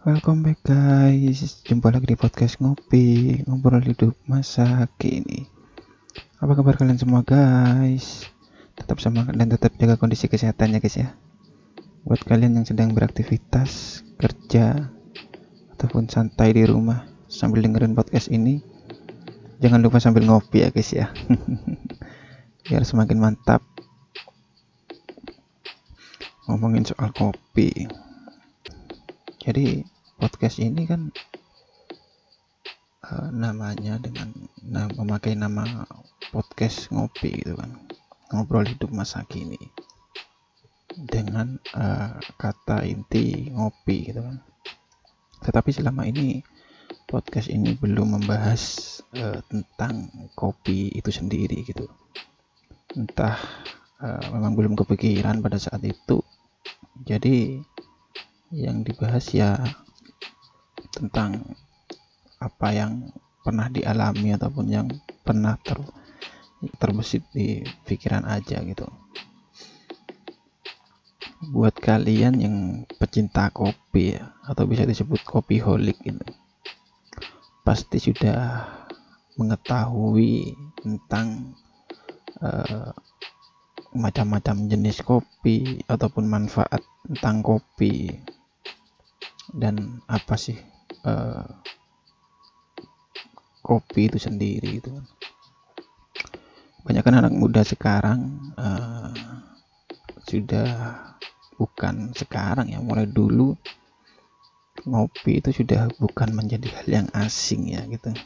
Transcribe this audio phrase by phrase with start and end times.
[0.00, 5.44] Welcome back guys, jumpa lagi di podcast ngopi, ngobrol hidup masa kini.
[6.40, 8.24] Apa kabar kalian semua guys?
[8.80, 11.12] Tetap semangat dan tetap jaga kondisi kesehatannya guys ya.
[12.08, 14.88] Buat kalian yang sedang beraktivitas, kerja,
[15.76, 18.64] ataupun santai di rumah sambil dengerin podcast ini,
[19.60, 21.12] jangan lupa sambil ngopi ya guys ya.
[22.72, 23.60] Biar semakin mantap.
[26.48, 28.08] Ngomongin soal kopi
[29.40, 29.80] jadi
[30.20, 31.08] podcast ini kan
[33.08, 34.28] uh, namanya dengan
[34.60, 35.88] nah, memakai nama
[36.28, 37.72] podcast ngopi gitu kan.
[38.30, 39.58] Ngobrol hidup masa kini
[40.92, 44.44] dengan uh, kata inti ngopi gitu kan.
[45.40, 46.44] Tetapi selama ini
[47.08, 48.62] podcast ini belum membahas
[49.16, 51.88] uh, tentang kopi itu sendiri gitu.
[52.92, 53.40] Entah
[54.04, 56.20] uh, memang belum kepikiran pada saat itu.
[57.08, 57.56] Jadi
[58.50, 59.58] yang dibahas ya
[60.90, 61.54] tentang
[62.42, 64.86] apa yang pernah dialami ataupun yang
[65.22, 65.78] pernah ter
[66.76, 68.84] terbesit di pikiran aja gitu.
[71.40, 72.56] Buat kalian yang
[73.00, 76.20] pecinta kopi ya, atau bisa disebut kopi holik gitu
[77.70, 78.66] pasti sudah
[79.36, 81.54] mengetahui tentang
[82.42, 82.90] uh,
[83.94, 88.10] macam-macam jenis kopi ataupun manfaat tentang kopi
[89.54, 90.58] dan apa sih
[91.06, 91.46] uh,
[93.60, 94.92] kopi itu sendiri itu
[96.80, 99.12] banyak kan anak muda sekarang uh,
[100.24, 100.96] sudah
[101.60, 103.52] bukan sekarang ya mulai dulu
[104.88, 108.16] ngopi itu sudah bukan menjadi hal yang asing ya gitu.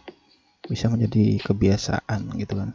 [0.64, 2.70] Bisa menjadi kebiasaan gitu kan.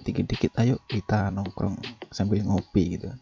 [0.00, 1.76] Dikit-dikit ayo kita nongkrong
[2.08, 3.12] sambil ngopi gitu.
[3.12, 3.20] kan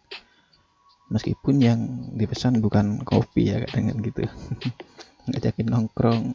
[1.06, 1.80] meskipun yang
[2.18, 4.26] dipesan bukan kopi ya kadang gitu.
[5.30, 6.34] Ngajakin nongkrong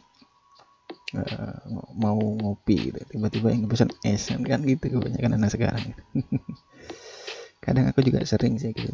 [1.16, 1.56] uh,
[1.96, 3.00] mau ngopi gitu.
[3.16, 5.96] Tiba-tiba yang dipesan es kan gitu kebanyakan anak sekarang.
[7.64, 8.90] Kadang aku juga sering sih gitu.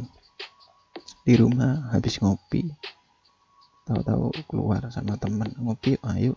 [1.24, 2.68] Di rumah habis ngopi
[3.88, 6.36] tahu-tahu keluar sama teman ngopi ayo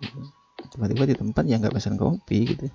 [0.71, 2.71] tiba-tiba di tempat yang nggak pesan kopi gitu.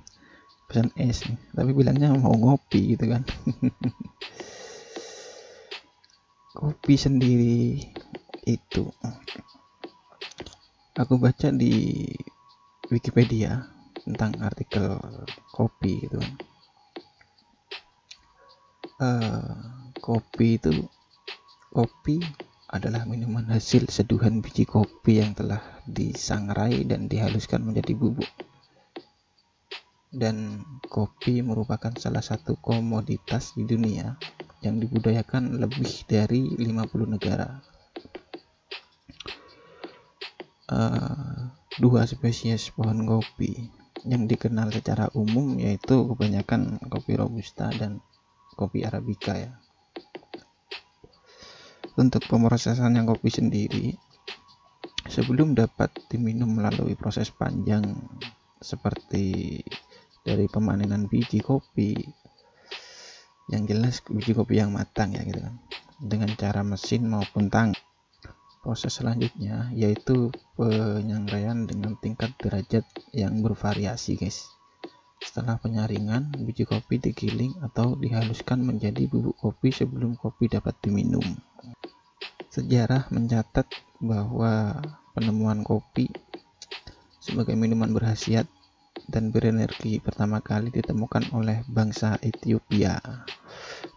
[0.69, 1.25] Pesan es
[1.57, 3.23] tapi bilangnya mau ngopi gitu kan
[6.57, 7.85] kopi sendiri.
[8.49, 8.89] Itu.
[10.97, 12.09] Aku baca di
[12.89, 13.69] Wikipedia
[14.01, 14.97] tentang artikel
[15.53, 16.23] kopi gitu
[19.01, 19.57] uh,
[20.01, 20.73] kopi itu
[21.73, 22.21] kopi
[22.67, 28.27] adalah minuman hasil seduhan biji kopi yang telah disangrai dan dihaluskan menjadi bubuk.
[30.17, 34.17] Dan kopi merupakan salah satu komoditas di dunia
[34.67, 37.63] yang dibudayakan lebih dari 50 negara.
[40.67, 43.71] Uh, dua spesies pohon kopi
[44.03, 48.03] yang dikenal secara umum yaitu kebanyakan kopi robusta dan
[48.59, 49.53] kopi arabica ya.
[51.97, 53.95] Untuk pemrosesan yang kopi sendiri
[55.07, 57.85] sebelum dapat diminum melalui proses panjang
[58.59, 59.63] seperti
[60.27, 61.95] dari pemanenan biji kopi,
[63.47, 65.55] yang jelas biji kopi yang matang ya gitu kan.
[65.97, 67.73] Dengan cara mesin maupun tang.
[68.67, 72.83] Proses selanjutnya yaitu penyangraian dengan tingkat derajat
[73.15, 74.51] yang bervariasi guys.
[75.23, 81.25] Setelah penyaringan biji kopi digiling atau dihaluskan menjadi bubuk kopi sebelum kopi dapat diminum.
[82.51, 83.71] Sejarah mencatat
[84.03, 84.83] bahwa
[85.15, 86.11] penemuan kopi
[87.23, 88.47] sebagai minuman berhasiat
[89.07, 92.99] dan berenergi pertama kali ditemukan oleh bangsa Ethiopia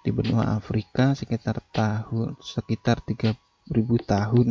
[0.06, 3.74] di benua Afrika sekitar tahun sekitar 3000
[4.06, 4.48] tahun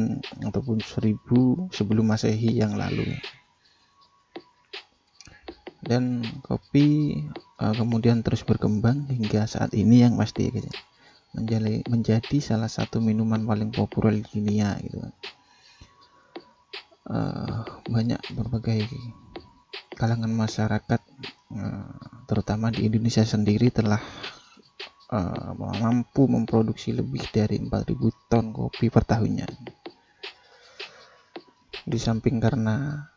[0.51, 3.07] ataupun 1000 sebelum Masehi yang lalu.
[5.79, 7.15] Dan kopi
[7.63, 10.69] uh, kemudian terus berkembang hingga saat ini yang pasti gitu.
[11.39, 14.99] menjadi, menjadi salah satu minuman paling populer di dunia gitu.
[17.09, 18.85] Uh, banyak berbagai
[19.99, 21.01] kalangan masyarakat
[21.55, 21.93] eh,
[22.29, 24.01] terutama di Indonesia sendiri telah
[25.13, 29.49] uh, mampu memproduksi lebih dari 4000 ton kopi per tahunnya.
[31.89, 33.09] Di samping karena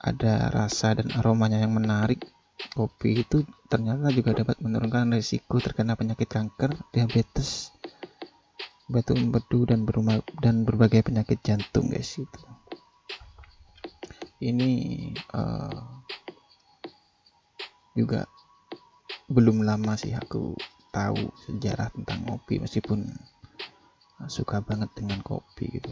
[0.00, 2.24] ada rasa dan aromanya yang menarik,
[2.72, 7.72] kopi itu ternyata juga dapat menurunkan risiko terkena penyakit kanker, diabetes,
[8.88, 9.84] batu empedu dan
[10.40, 12.53] dan berbagai penyakit jantung guys itu.
[14.42, 14.70] Ini
[15.30, 15.82] uh,
[17.94, 18.26] juga
[19.30, 20.54] belum lama sih aku
[20.94, 23.06] tahu sejarah tentang kopi meskipun
[24.30, 25.90] suka banget dengan kopi gitu.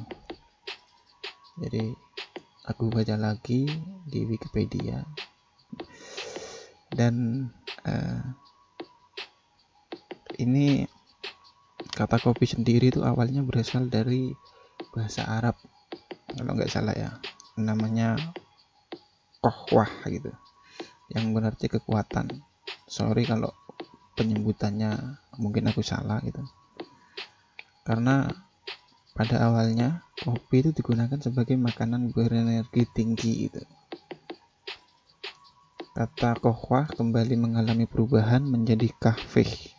[1.58, 1.92] Jadi
[2.66, 3.66] aku baca lagi
[4.06, 5.02] di Wikipedia.
[6.92, 7.48] Dan
[7.88, 8.22] uh,
[10.38, 10.84] ini
[11.92, 14.32] kata kopi sendiri itu awalnya berasal dari
[14.92, 15.56] bahasa Arab
[16.32, 17.10] kalau nggak salah ya
[17.58, 18.16] namanya
[19.42, 20.30] kohwah gitu.
[21.12, 22.40] Yang berarti kekuatan.
[22.88, 23.52] Sorry kalau
[24.16, 26.40] penyebutannya mungkin aku salah gitu.
[27.82, 28.30] Karena
[29.12, 33.62] pada awalnya kopi itu digunakan sebagai makanan berenergi tinggi gitu.
[35.92, 39.72] Kata kohwah kembali mengalami perubahan menjadi kahveh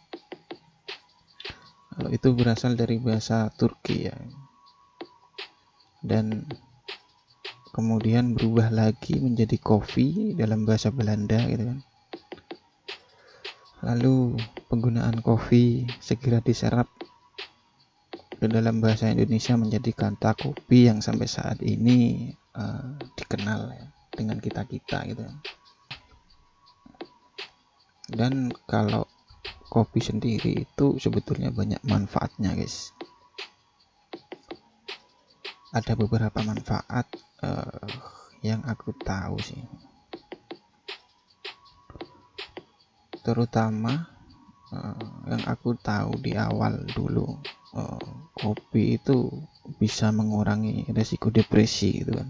[1.94, 4.18] kalau itu berasal dari bahasa Turki ya.
[6.02, 6.42] Dan
[7.74, 11.80] kemudian berubah lagi menjadi kopi dalam bahasa Belanda gitu kan.
[13.84, 14.38] Lalu
[14.70, 16.88] penggunaan kopi segera diserap
[18.38, 24.38] ke dalam bahasa Indonesia menjadi kata kopi yang sampai saat ini uh, dikenal ya, dengan
[24.38, 25.26] kita kita gitu.
[28.14, 29.10] Dan kalau
[29.74, 32.94] kopi sendiri itu sebetulnya banyak manfaatnya guys.
[35.74, 37.10] Ada beberapa manfaat
[37.44, 37.84] uh,
[38.40, 39.60] yang aku tahu sih
[43.24, 44.08] terutama
[44.72, 47.40] uh, yang aku tahu di awal dulu
[47.76, 49.32] uh, kopi itu
[49.80, 52.30] bisa mengurangi resiko depresi gitu kan.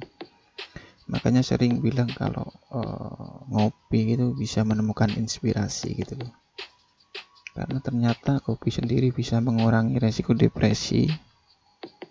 [1.10, 6.32] Makanya sering bilang kalau uh, ngopi itu bisa menemukan inspirasi gitu loh.
[7.54, 11.10] Karena ternyata kopi sendiri bisa mengurangi resiko depresi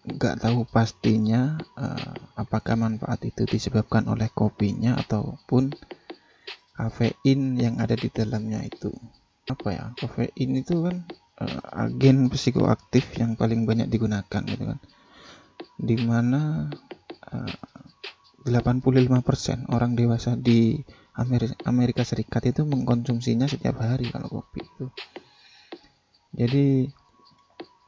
[0.03, 5.71] nggak tahu pastinya uh, apakah manfaat itu disebabkan oleh kopinya ataupun
[6.75, 8.91] kafein yang ada di dalamnya itu.
[9.47, 11.07] Apa ya kafein itu kan
[11.39, 14.79] uh, agen psikoaktif yang paling banyak digunakan gitu kan.
[15.79, 16.67] Di mana
[17.31, 17.55] uh,
[18.43, 20.83] 85% orang dewasa di
[21.63, 24.87] Amerika Serikat itu mengkonsumsinya setiap hari kalau kopi itu.
[26.35, 26.91] Jadi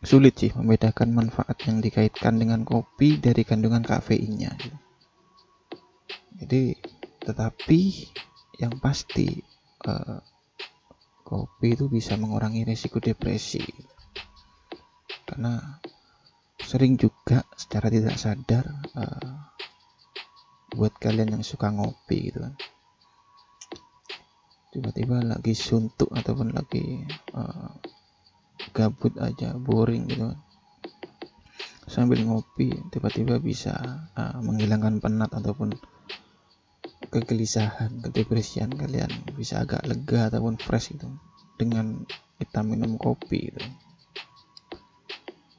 [0.05, 4.53] sulit sih membedakan manfaat yang dikaitkan dengan kopi dari kandungan kafeinnya.
[6.35, 6.77] Jadi
[7.25, 7.81] tetapi
[8.61, 9.41] yang pasti
[9.89, 10.21] uh,
[11.25, 13.65] kopi itu bisa mengurangi risiko depresi.
[15.25, 15.81] Karena
[16.61, 18.65] sering juga secara tidak sadar
[18.95, 19.33] uh,
[20.75, 22.55] buat kalian yang suka ngopi gitu kan.
[24.75, 27.73] Tiba-tiba lagi suntuk ataupun lagi uh,
[28.73, 30.39] gabut aja boring gitu kan.
[31.85, 33.77] Sambil ngopi tiba-tiba bisa
[34.17, 35.77] uh, menghilangkan penat ataupun
[37.13, 39.13] kegelisahan kedepresian kalian.
[39.37, 41.13] Bisa agak lega ataupun fresh gitu
[41.61, 42.09] dengan
[42.41, 43.61] kita minum kopi gitu.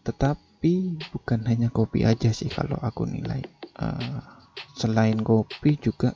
[0.05, 3.41] Tetapi bukan hanya kopi aja sih kalau aku nilai
[3.77, 4.21] uh,
[4.75, 6.13] selain kopi juga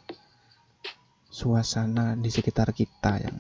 [1.29, 3.37] suasana di sekitar kita yang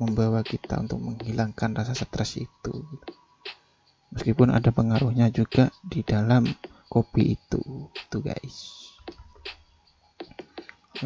[0.00, 2.74] membawa kita untuk menghilangkan rasa stres itu.
[4.10, 6.48] Meskipun ada pengaruhnya juga di dalam
[6.90, 7.62] kopi itu
[7.94, 8.58] itu guys.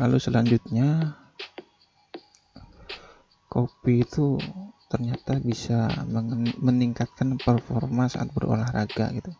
[0.00, 1.18] Lalu selanjutnya
[3.52, 4.40] kopi itu
[4.88, 5.90] ternyata bisa
[6.62, 9.34] meningkatkan performa saat berolahraga gitu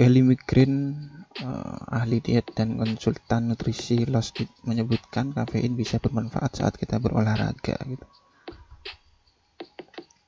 [0.00, 0.96] Kelly Migrin
[1.44, 8.08] uh, ahli diet dan konsultan nutrisi Lost menyebutkan kafein bisa bermanfaat saat kita berolahraga gitu.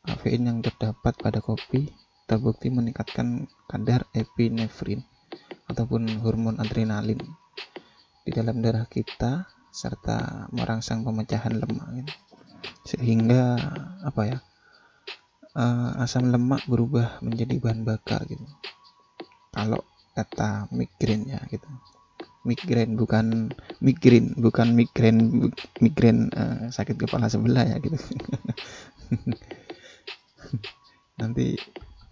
[0.05, 1.89] Kafein yang terdapat pada kopi
[2.29, 5.09] terbukti meningkatkan kadar epinefrin
[5.73, 7.25] ataupun hormon adrenalin
[8.29, 12.13] di dalam darah kita serta merangsang pemecahan lemak gitu.
[12.93, 13.57] sehingga
[14.05, 14.39] apa ya
[15.57, 18.45] uh, asam lemak berubah menjadi bahan bakar gitu
[19.53, 19.81] kalau
[20.17, 21.69] kata migrain ya gitu.
[22.43, 25.19] Migrain bukan migrain bukan migrain
[25.79, 27.95] migrain uh, sakit kepala sebelah ya gitu.
[31.21, 31.55] Nanti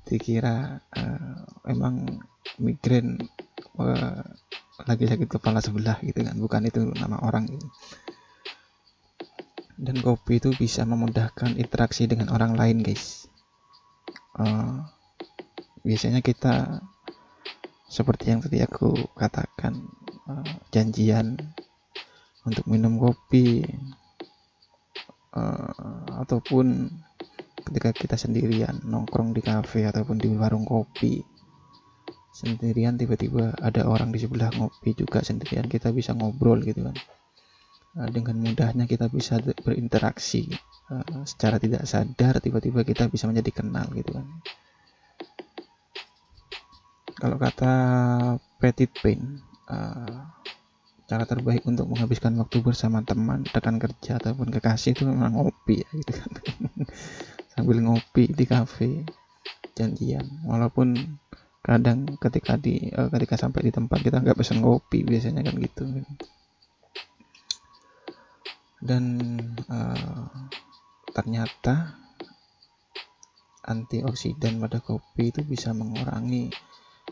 [0.06, 1.34] dikira uh,
[1.66, 2.22] emang
[2.62, 3.18] migrain
[3.80, 4.22] uh,
[4.86, 6.36] lagi sakit kepala sebelah gitu kan.
[6.38, 7.66] Bukan itu nama orang gitu.
[9.80, 13.26] Dan kopi itu bisa memudahkan interaksi dengan orang lain guys.
[14.36, 14.84] Uh,
[15.80, 16.84] biasanya kita
[17.90, 19.74] seperti yang tadi aku katakan
[20.30, 21.34] uh, janjian
[22.46, 23.66] untuk minum kopi
[25.34, 26.86] uh, ataupun
[27.66, 31.18] ketika kita sendirian nongkrong di kafe ataupun di warung kopi
[32.30, 36.96] sendirian tiba-tiba ada orang di sebelah ngopi juga sendirian kita bisa ngobrol gitu kan.
[37.98, 40.46] Uh, dengan mudahnya kita bisa berinteraksi
[40.94, 44.30] uh, secara tidak sadar tiba-tiba kita bisa menjadi kenal gitu kan
[47.20, 47.72] kalau kata
[48.56, 50.24] Petit Pain uh,
[51.10, 55.88] cara terbaik untuk menghabiskan waktu bersama teman rekan kerja ataupun kekasih itu memang ngopi ya
[55.90, 56.30] gitu kan.
[57.52, 59.04] Sambil ngopi di kafe
[59.74, 60.46] janjian.
[60.46, 60.96] Walaupun
[61.60, 65.84] kadang ketika di uh, ketika sampai di tempat kita nggak pesen kopi biasanya kan gitu.
[68.80, 69.04] Dan
[69.68, 70.30] uh,
[71.12, 72.00] ternyata
[73.66, 76.48] antioksidan pada kopi itu bisa mengurangi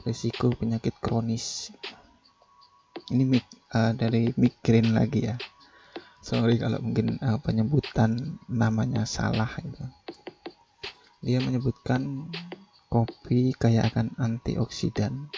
[0.09, 1.69] risiko penyakit kronis.
[3.13, 3.25] Ini
[3.77, 5.37] uh, dari migrain lagi ya.
[6.25, 9.85] Sorry kalau mungkin uh, penyebutan namanya salah itu.
[11.21, 12.33] Dia menyebutkan
[12.89, 15.29] kopi kaya akan antioksidan.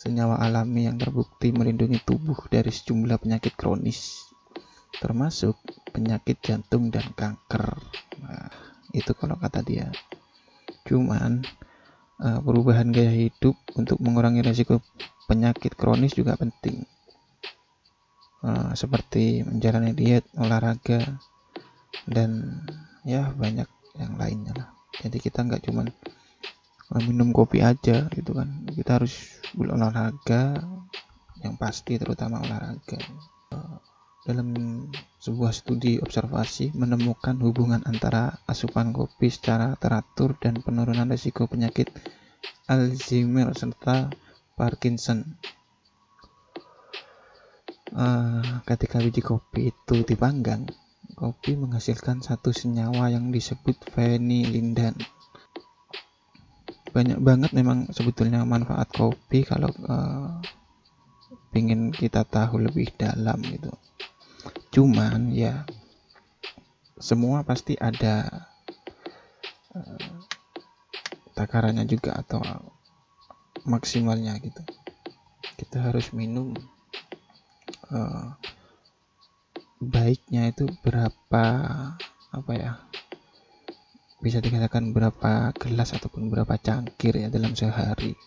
[0.00, 4.28] Senyawa alami yang terbukti melindungi tubuh dari sejumlah penyakit kronis
[4.98, 5.54] termasuk
[5.94, 7.78] penyakit jantung dan kanker.
[8.24, 8.50] Nah,
[8.90, 9.88] itu kalau kata dia.
[10.82, 11.46] Cuman
[12.22, 14.82] uh, perubahan gaya hidup untuk mengurangi risiko
[15.26, 16.84] penyakit kronis juga penting.
[18.38, 21.02] Uh, seperti menjalani diet olahraga
[22.06, 22.62] dan
[23.02, 23.66] ya banyak
[23.98, 24.68] yang lainnya lah.
[25.02, 25.86] Jadi kita nggak cuma
[27.04, 28.48] minum kopi aja gitu kan.
[28.70, 30.62] Kita harus olahraga
[31.42, 32.98] yang pasti terutama olahraga.
[34.24, 34.48] Dalam
[35.18, 41.90] sebuah studi observasi menemukan hubungan antara asupan kopi secara teratur dan penurunan risiko penyakit
[42.70, 44.14] Alzheimer serta
[44.54, 45.26] Parkinson.
[47.88, 50.68] Uh, ketika biji kopi itu dipanggang,
[51.16, 54.94] kopi menghasilkan satu senyawa yang disebut fenilindan.
[56.94, 60.38] Banyak banget memang sebetulnya manfaat kopi kalau uh,
[61.56, 63.72] ingin kita tahu lebih dalam gitu
[64.68, 65.64] cuman ya
[66.98, 68.46] semua pasti ada
[69.72, 70.18] uh,
[71.38, 72.42] takarannya juga atau
[73.62, 74.62] maksimalnya gitu.
[75.58, 76.54] Kita harus minum
[77.90, 78.34] uh,
[79.78, 81.44] baiknya itu berapa
[82.28, 82.82] apa ya
[84.18, 88.18] bisa dikatakan berapa gelas ataupun berapa cangkir ya dalam sehari.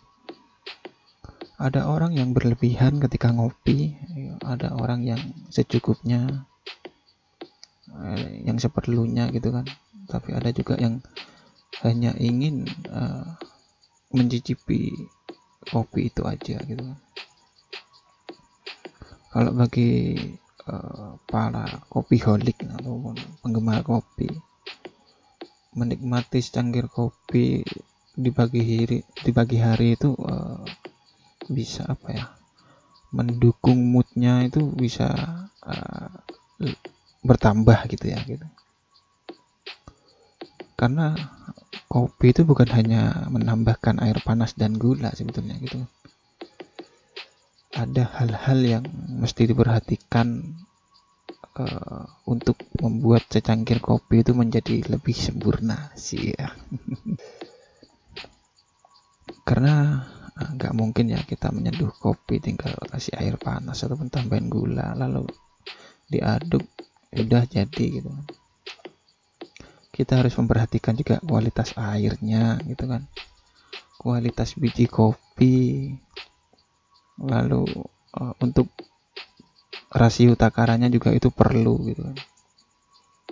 [1.62, 4.00] Ada orang yang berlebihan ketika ngopi
[4.42, 5.22] ada orang yang
[5.54, 6.46] secukupnya
[7.94, 9.66] eh, yang seperlunya gitu kan.
[10.10, 11.00] Tapi ada juga yang
[11.82, 13.26] hanya ingin uh,
[14.12, 14.92] mencicipi
[15.72, 17.00] kopi itu aja gitu kan.
[19.32, 20.20] Kalau bagi
[20.68, 24.28] uh, para kopi holik ataupun penggemar kopi
[25.72, 27.64] menikmati secangkir kopi
[28.12, 30.60] di pagi hari di hari itu uh,
[31.48, 32.26] bisa apa ya
[33.12, 35.12] mendukung moodnya itu bisa
[35.68, 36.12] uh,
[37.22, 38.48] bertambah gitu ya gitu.
[40.80, 41.13] Karena
[41.86, 45.86] kopi itu bukan hanya menambahkan air panas dan gula sebetulnya gitu.
[47.72, 48.84] Ada hal-hal yang
[49.22, 50.58] mesti diperhatikan
[51.56, 56.51] uh, untuk membuat secangkir kopi itu menjadi lebih sempurna sih ya.
[59.48, 60.08] Karena
[60.62, 65.25] nggak mungkin ya kita menyeduh kopi tinggal kasih air panas ataupun tambahin gula lalu
[66.06, 66.62] diaduk
[67.18, 68.25] udah jadi gitu kan.
[69.89, 73.10] Kita harus memperhatikan juga kualitas airnya gitu kan.
[73.98, 75.89] Kualitas biji kopi.
[77.18, 77.65] Lalu
[78.22, 78.70] uh, untuk
[79.89, 82.18] rasio takarannya juga itu perlu gitu kan.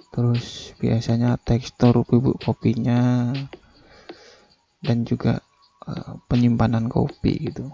[0.09, 3.31] Terus biasanya tekstur bubuk kopinya
[4.81, 5.45] dan juga
[5.87, 7.71] Eh, penyimpanan kopi gitu.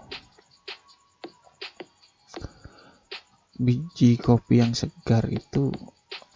[3.58, 5.72] Biji kopi yang segar itu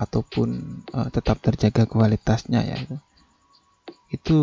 [0.00, 2.96] ataupun uh, tetap terjaga kualitasnya ya itu.
[4.10, 4.38] Itu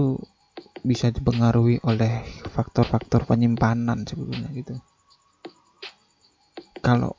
[0.86, 4.79] bisa dipengaruhi oleh faktor-faktor penyimpanan sebetulnya gitu.
[6.79, 7.17] Kalau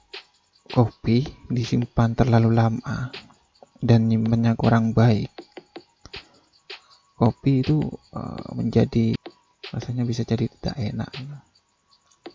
[0.73, 3.13] kopi disimpan terlalu lama
[3.83, 5.29] dan nyimpennya kurang baik
[7.19, 7.83] kopi itu
[8.15, 9.18] uh, menjadi
[9.75, 11.11] rasanya bisa jadi tidak enak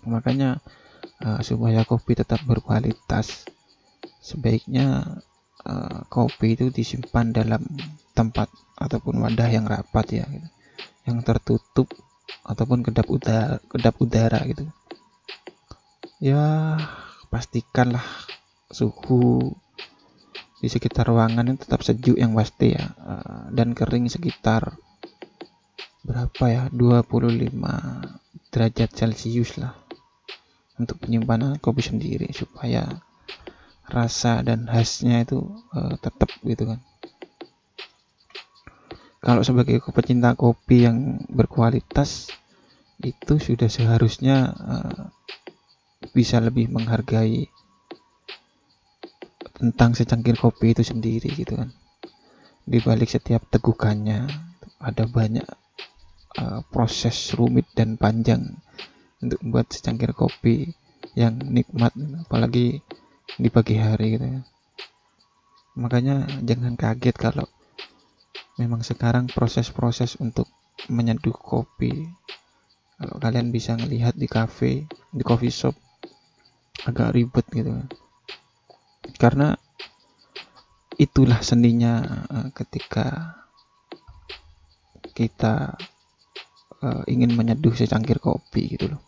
[0.05, 0.59] makanya
[1.23, 3.47] uh, supaya kopi tetap berkualitas
[4.23, 5.19] sebaiknya
[5.67, 7.63] uh, kopi itu disimpan dalam
[8.13, 10.47] tempat ataupun wadah yang rapat ya gitu.
[11.09, 11.87] yang tertutup
[12.43, 14.67] ataupun kedap udara kedap udara gitu
[16.23, 16.77] ya
[17.27, 18.03] pastikanlah
[18.71, 19.51] suhu
[20.63, 24.79] di sekitar ruangan itu tetap sejuk yang pasti ya uh, dan kering sekitar
[26.03, 26.63] berapa ya?
[26.69, 27.49] 25
[28.51, 29.73] derajat celcius lah.
[30.77, 33.01] Untuk penyimpanan kopi sendiri supaya
[33.87, 35.43] rasa dan khasnya itu
[35.75, 36.79] uh, tetap gitu kan.
[39.23, 42.27] Kalau sebagai pecinta kopi yang berkualitas
[42.99, 45.01] itu sudah seharusnya uh,
[46.11, 47.47] bisa lebih menghargai
[49.55, 51.71] tentang secangkir kopi itu sendiri gitu kan.
[52.67, 54.27] Di balik setiap tegukannya
[54.83, 55.47] ada banyak
[56.39, 58.57] uh, proses rumit dan panjang
[59.23, 60.73] untuk membuat secangkir kopi
[61.13, 61.93] yang nikmat
[62.25, 62.81] apalagi
[63.37, 64.41] di pagi hari gitu ya.
[65.73, 67.47] Makanya jangan kaget kalau
[68.61, 70.45] memang sekarang proses-proses untuk
[70.89, 72.09] menyeduh kopi.
[72.93, 75.73] Kalau kalian bisa ngelihat di cafe di coffee shop
[76.85, 77.73] agak ribet gitu.
[79.17, 79.57] Karena
[81.01, 83.39] itulah seninya uh, ketika
[85.13, 85.73] kita
[86.83, 89.01] uh, ingin menyeduh secangkir kopi gitu loh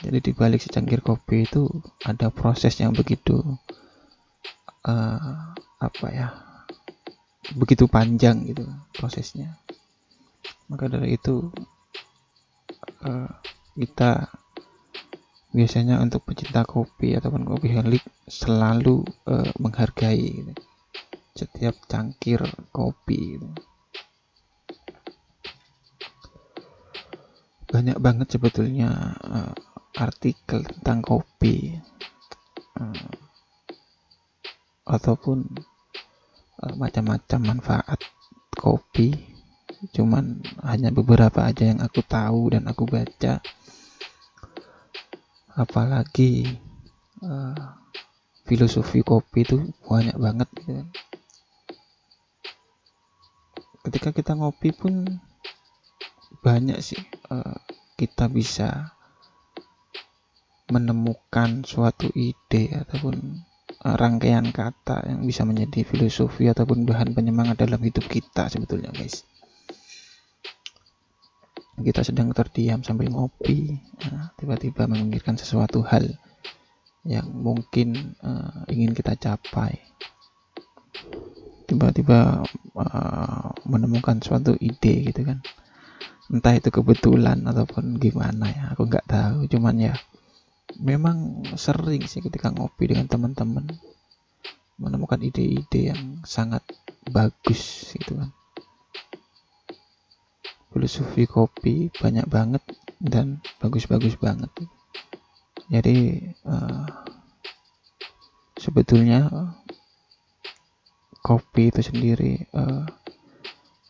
[0.00, 1.68] jadi di balik secangkir kopi itu
[2.08, 3.38] ada proses yang begitu
[4.88, 6.28] uh, apa ya
[7.54, 8.64] begitu panjang gitu
[8.96, 9.60] prosesnya
[10.68, 11.48] maka dari itu
[13.04, 13.30] uh,
[13.78, 14.28] kita
[15.48, 20.52] biasanya untuk pecinta kopi ataupun kopi helik selalu uh, menghargai gitu.
[21.32, 23.48] setiap cangkir kopi gitu.
[27.68, 29.52] Banyak banget sebetulnya uh,
[30.00, 31.76] artikel tentang kopi
[32.80, 33.10] uh,
[34.88, 35.44] ataupun
[36.64, 38.00] uh, macam-macam manfaat
[38.56, 39.12] kopi
[39.92, 43.38] cuman hanya beberapa aja yang aku tahu dan aku baca
[45.54, 46.56] apalagi
[47.20, 47.76] uh,
[48.48, 50.72] filosofi kopi itu banyak banget gitu.
[50.72, 50.88] Kan.
[53.88, 55.20] ketika kita ngopi pun
[56.40, 56.98] banyak sih
[57.32, 57.56] uh,
[57.98, 58.92] kita bisa
[60.68, 63.16] menemukan suatu ide ataupun
[63.84, 69.24] uh, rangkaian kata yang bisa menjadi filosofi ataupun bahan penyemangat dalam hidup kita sebetulnya guys.
[71.78, 73.78] Kita sedang terdiam sambil ngopi
[74.10, 76.10] nah, tiba-tiba memikirkan sesuatu hal
[77.06, 79.78] yang mungkin uh, ingin kita capai.
[81.68, 82.42] Tiba-tiba
[82.76, 85.38] uh, menemukan suatu ide gitu kan
[86.28, 89.48] entah itu kebetulan ataupun gimana ya aku nggak tahu.
[89.48, 89.94] Cuman ya
[90.76, 93.64] memang sering sih ketika ngopi dengan teman-teman
[94.78, 96.62] menemukan ide-ide yang sangat
[97.08, 98.30] bagus gitu kan.
[100.68, 102.62] Filosofi kopi banyak banget
[103.00, 104.52] dan bagus-bagus banget.
[105.72, 106.86] Jadi uh,
[108.54, 109.26] sebetulnya
[111.24, 112.84] kopi itu sendiri uh,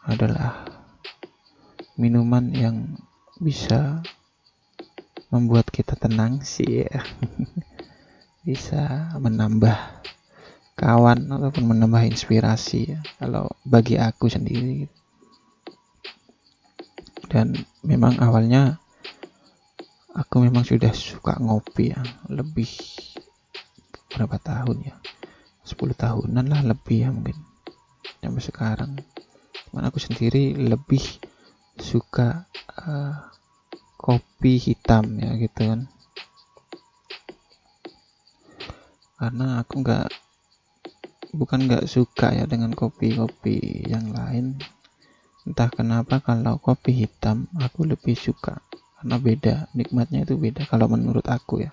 [0.09, 0.78] adalah
[1.99, 2.95] minuman yang
[3.43, 4.07] bisa
[5.35, 7.03] membuat kita tenang sih ya.
[8.49, 9.77] Bisa menambah
[10.79, 14.89] kawan ataupun menambah inspirasi ya kalau bagi aku sendiri.
[17.29, 17.53] Dan
[17.85, 18.81] memang awalnya
[20.17, 22.01] aku memang sudah suka ngopi ya
[22.33, 22.71] lebih
[24.09, 24.97] berapa tahun ya
[25.69, 27.37] 10 tahunan lah lebih ya mungkin
[28.25, 28.93] sampai sekarang.
[29.69, 31.28] Cuman aku sendiri lebih
[31.79, 32.47] suka
[32.87, 33.29] uh,
[33.99, 35.81] kopi hitam ya gitu kan.
[39.19, 40.07] Karena aku nggak
[41.35, 44.62] bukan nggak suka ya dengan kopi-kopi yang lain.
[45.43, 48.62] Entah kenapa kalau kopi hitam aku lebih suka.
[48.99, 51.71] Karena beda nikmatnya itu beda kalau menurut aku ya.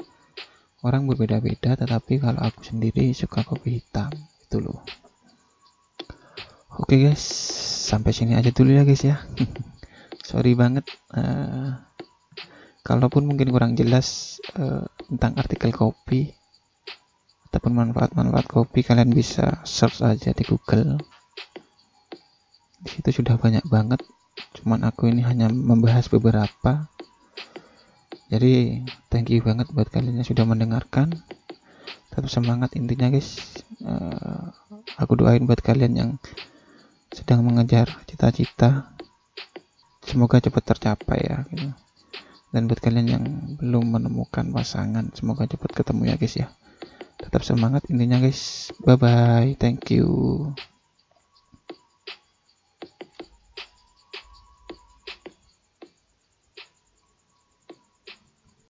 [0.82, 4.10] Orang berbeda-beda tetapi kalau aku sendiri suka kopi hitam
[4.41, 4.82] itu loh.
[6.82, 7.22] Oke guys.
[7.86, 9.22] Sampai sini aja dulu ya guys ya
[10.26, 11.78] sorry banget uh,
[12.82, 16.34] kalaupun mungkin kurang jelas uh, tentang artikel kopi
[17.54, 20.98] ataupun manfaat-manfaat kopi kalian bisa search aja di Google.
[22.82, 24.02] Di situ sudah banyak banget
[24.60, 26.90] cuman aku ini hanya membahas beberapa.
[28.34, 28.82] Jadi
[29.14, 31.14] thank you banget buat kalian yang sudah mendengarkan.
[32.10, 33.62] Tetap semangat intinya guys.
[33.78, 34.50] Uh,
[34.98, 36.12] aku doain buat kalian yang
[37.14, 38.94] sedang mengejar cita-cita
[40.06, 41.74] semoga cepat tercapai ya gitu.
[42.54, 43.26] dan buat kalian yang
[43.60, 46.48] belum menemukan pasangan semoga cepat ketemu ya guys ya.
[47.20, 48.72] Tetap semangat intinya guys.
[48.86, 50.08] Bye bye thank you